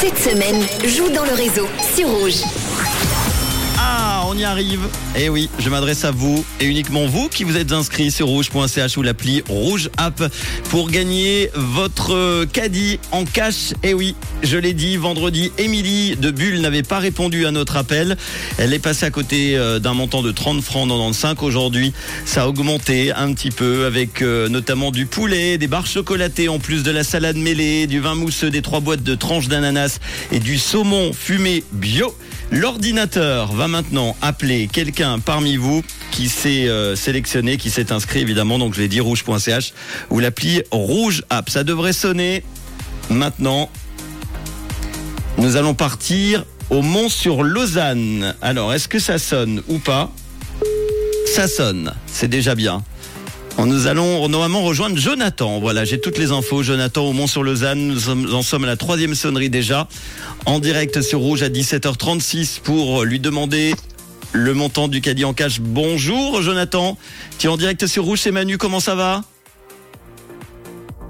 Cette 0.00 0.18
semaine, 0.18 0.60
joue 0.88 1.08
dans 1.08 1.24
le 1.24 1.34
réseau 1.34 1.68
sur 1.94 2.08
Rouge. 2.08 2.42
Y 4.40 4.44
arrive. 4.44 4.88
Eh 5.16 5.28
oui, 5.28 5.50
je 5.58 5.68
m'adresse 5.68 6.06
à 6.06 6.12
vous 6.12 6.46
et 6.60 6.64
uniquement 6.64 7.04
vous 7.04 7.28
qui 7.28 7.44
vous 7.44 7.58
êtes 7.58 7.72
inscrits 7.72 8.10
sur 8.10 8.26
rouge.ch 8.28 8.96
ou 8.96 9.02
l'appli 9.02 9.42
Rouge 9.46 9.90
App 9.98 10.22
pour 10.70 10.90
gagner 10.90 11.50
votre 11.54 12.46
caddie 12.46 12.98
en 13.12 13.26
cash. 13.26 13.74
Eh 13.82 13.92
oui, 13.92 14.14
je 14.42 14.56
l'ai 14.56 14.72
dit, 14.72 14.96
vendredi, 14.96 15.52
Émilie 15.58 16.16
de 16.16 16.30
Bulle 16.30 16.62
n'avait 16.62 16.82
pas 16.82 17.00
répondu 17.00 17.44
à 17.44 17.50
notre 17.50 17.76
appel. 17.76 18.16
Elle 18.56 18.72
est 18.72 18.78
passée 18.78 19.04
à 19.04 19.10
côté 19.10 19.58
euh, 19.58 19.78
d'un 19.78 19.92
montant 19.92 20.22
de 20.22 20.32
30 20.32 20.62
francs 20.62 20.88
95. 20.88 21.36
Aujourd'hui, 21.42 21.92
ça 22.24 22.44
a 22.44 22.46
augmenté 22.46 23.12
un 23.12 23.34
petit 23.34 23.50
peu 23.50 23.84
avec 23.84 24.22
euh, 24.22 24.48
notamment 24.48 24.90
du 24.90 25.04
poulet, 25.04 25.58
des 25.58 25.66
barres 25.66 25.86
chocolatées 25.86 26.48
en 26.48 26.58
plus 26.58 26.82
de 26.82 26.90
la 26.90 27.04
salade 27.04 27.36
mêlée, 27.36 27.86
du 27.86 28.00
vin 28.00 28.14
mousseux, 28.14 28.48
des 28.48 28.62
trois 28.62 28.80
boîtes 28.80 29.02
de 29.02 29.14
tranches 29.14 29.48
d'ananas 29.48 29.98
et 30.32 30.38
du 30.38 30.56
saumon 30.56 31.12
fumé 31.12 31.62
bio. 31.72 32.16
L'ordinateur 32.52 33.52
va 33.52 33.68
maintenant 33.68 34.16
appeler 34.30 34.68
quelqu'un 34.68 35.18
parmi 35.18 35.56
vous 35.56 35.82
qui 36.12 36.28
s'est 36.28 36.68
euh, 36.68 36.94
sélectionné, 36.94 37.56
qui 37.56 37.68
s'est 37.68 37.90
inscrit 37.90 38.20
évidemment, 38.20 38.60
donc 38.60 38.74
je 38.74 38.80
l'ai 38.80 38.86
dit 38.86 39.00
rouge.ch 39.00 39.72
ou 40.08 40.20
l'appli 40.20 40.62
Rouge 40.70 41.24
App. 41.30 41.50
Ça 41.50 41.64
devrait 41.64 41.92
sonner 41.92 42.44
maintenant. 43.08 43.68
Nous 45.36 45.56
allons 45.56 45.74
partir 45.74 46.44
au 46.70 46.80
Mont 46.80 47.08
sur 47.08 47.42
Lausanne. 47.42 48.36
Alors, 48.40 48.72
est-ce 48.72 48.86
que 48.86 49.00
ça 49.00 49.18
sonne 49.18 49.62
ou 49.66 49.78
pas? 49.78 50.12
Ça 51.34 51.48
sonne, 51.48 51.92
c'est 52.06 52.28
déjà 52.28 52.54
bien. 52.54 52.84
Nous 53.58 53.88
allons 53.88 54.28
normalement 54.28 54.62
rejoindre 54.62 54.96
Jonathan. 54.96 55.58
Voilà, 55.58 55.84
j'ai 55.84 56.00
toutes 56.00 56.18
les 56.18 56.30
infos. 56.30 56.62
Jonathan 56.62 57.04
au 57.04 57.12
Mont-sur-Lausanne. 57.12 57.88
Nous 57.88 58.34
en 58.34 58.42
sommes 58.42 58.64
à 58.64 58.66
la 58.68 58.76
troisième 58.76 59.14
sonnerie 59.14 59.50
déjà. 59.50 59.88
En 60.46 60.60
direct 60.60 61.02
sur 61.02 61.18
Rouge 61.18 61.42
à 61.42 61.48
17h36 61.48 62.60
pour 62.60 63.04
lui 63.04 63.18
demander 63.18 63.74
le 64.32 64.54
montant 64.54 64.88
du 64.88 65.00
caddie 65.00 65.24
en 65.24 65.34
cash. 65.34 65.60
Bonjour 65.60 66.42
Jonathan. 66.42 66.96
Tu 67.38 67.46
es 67.46 67.50
en 67.50 67.56
direct 67.56 67.86
sur 67.86 68.04
Rouge, 68.04 68.20
c'est 68.20 68.30
Manu. 68.30 68.58
Comment 68.58 68.80
ça 68.80 68.94
va? 68.94 69.22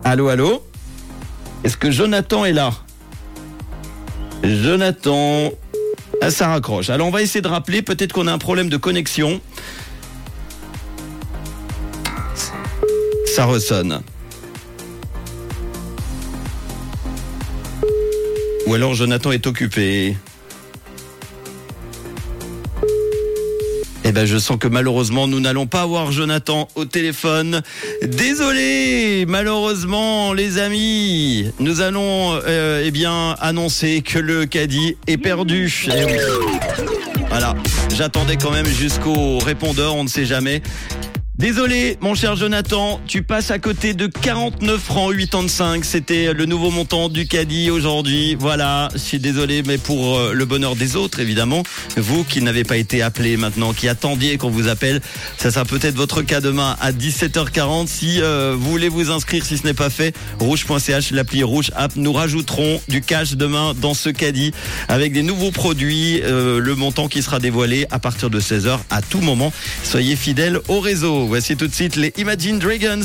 Allô, 0.05 0.29
allô? 0.29 0.65
Est-ce 1.65 1.77
que 1.77 1.91
Jonathan 1.91 2.45
est 2.45 2.53
là? 2.53 2.73
Jonathan. 4.43 5.53
Ah, 6.23 6.31
ça 6.31 6.49
raccroche. 6.49 6.91
Alors 6.91 7.07
on 7.07 7.11
va 7.11 7.23
essayer 7.23 7.43
de 7.43 7.49
rappeler. 7.49 7.83
Peut-être 7.83 8.13
qu'on 8.13 8.27
a 8.27 8.33
un 8.33 8.39
problème 8.39 8.69
de 8.69 8.77
connexion. 8.77 9.41
Ça 13.27 13.45
ressonne. 13.45 14.03
Ou 18.67 18.75
alors 18.75 18.95
Jonathan 18.95 19.33
est 19.33 19.47
occupé. 19.47 20.17
Eh 24.11 24.13
ben, 24.13 24.27
je 24.27 24.39
sens 24.39 24.59
que 24.59 24.67
malheureusement, 24.67 25.29
nous 25.29 25.39
n'allons 25.39 25.69
pas 25.69 25.83
avoir 25.83 26.11
Jonathan 26.11 26.67
au 26.75 26.85
téléphone. 26.85 27.63
Désolé, 28.03 29.25
malheureusement, 29.29 30.33
les 30.33 30.59
amis, 30.59 31.53
nous 31.61 31.81
allons, 31.81 32.37
euh, 32.45 32.83
eh 32.85 32.91
bien, 32.91 33.37
annoncer 33.39 34.03
que 34.03 34.19
le 34.19 34.47
caddie 34.47 34.97
est 35.07 35.17
perdu. 35.17 35.87
Voilà, 37.29 37.55
j'attendais 37.95 38.37
quand 38.37 38.51
même 38.51 38.67
jusqu'au 38.67 39.39
répondeur, 39.39 39.95
on 39.95 40.03
ne 40.03 40.09
sait 40.09 40.25
jamais. 40.25 40.61
Désolé, 41.41 41.97
mon 42.03 42.15
cher 42.15 42.37
Jonathan, 42.37 43.01
tu 43.07 43.23
passes 43.23 43.51
à 43.51 43.59
côté 43.59 43.95
de 43.95 44.07
49 44.07 44.79
francs 44.79 45.17
85. 45.17 45.87
C'était 45.87 46.35
le 46.35 46.45
nouveau 46.45 46.71
montant 46.71 47.09
du 47.09 47.27
caddie 47.27 47.71
aujourd'hui. 47.71 48.37
Voilà, 48.39 48.91
je 48.93 48.99
suis 48.99 49.19
désolé, 49.19 49.63
mais 49.65 49.79
pour 49.79 50.19
euh, 50.19 50.35
le 50.35 50.45
bonheur 50.45 50.77
des 50.77 50.97
autres, 50.97 51.19
évidemment, 51.19 51.63
vous 51.97 52.25
qui 52.25 52.43
n'avez 52.43 52.63
pas 52.63 52.77
été 52.77 53.01
appelé 53.01 53.39
maintenant, 53.39 53.73
qui 53.73 53.89
attendiez 53.89 54.37
qu'on 54.37 54.51
vous 54.51 54.69
appelle, 54.69 55.01
ça 55.39 55.51
sera 55.51 55.65
peut-être 55.65 55.95
votre 55.95 56.21
cas 56.21 56.43
demain 56.43 56.77
à 56.79 56.93
17h40. 56.93 57.87
Si 57.87 58.21
euh, 58.21 58.55
vous 58.55 58.71
voulez 58.73 58.91
vous 58.91 59.11
inscrire, 59.11 59.43
si 59.43 59.57
ce 59.57 59.65
n'est 59.65 59.73
pas 59.73 59.89
fait, 59.89 60.15
rouge.ch, 60.41 61.11
l'appli 61.13 61.43
Rouge 61.43 61.71
App, 61.75 61.97
nous 61.97 62.13
rajouterons 62.13 62.83
du 62.89 63.01
cash 63.01 63.33
demain 63.33 63.73
dans 63.81 63.95
ce 63.95 64.11
caddie 64.11 64.53
avec 64.89 65.15
des 65.15 65.23
nouveaux 65.23 65.53
produits, 65.53 66.21
euh, 66.23 66.61
le 66.61 66.75
montant 66.75 67.09
qui 67.09 67.23
sera 67.23 67.39
dévoilé 67.39 67.87
à 67.91 67.99
partir 67.99 68.29
de 68.29 68.41
16h 68.41 68.79
à 68.91 69.01
tout 69.01 69.23
moment. 69.23 69.55
Soyez 69.85 70.17
fidèles 70.17 70.61
au 70.69 70.81
réseau. 70.81 71.30
Voici 71.31 71.57
tout 71.57 71.69
de 71.69 71.73
suite 71.73 71.95
les 71.95 72.13
Imagine 72.17 72.59
Dragons 72.59 73.05